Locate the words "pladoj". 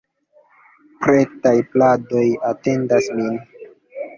1.75-2.25